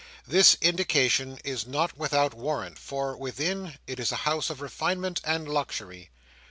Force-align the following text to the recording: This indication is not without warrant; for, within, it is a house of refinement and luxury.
This 0.25 0.57
indication 0.61 1.37
is 1.43 1.67
not 1.67 1.95
without 1.95 2.33
warrant; 2.33 2.79
for, 2.79 3.15
within, 3.15 3.77
it 3.85 3.99
is 3.99 4.11
a 4.11 4.15
house 4.25 4.49
of 4.49 4.59
refinement 4.59 5.21
and 5.23 5.47
luxury. 5.47 6.09